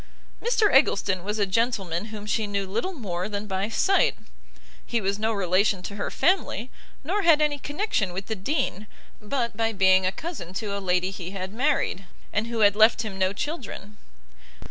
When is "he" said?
4.83-4.99, 11.11-11.29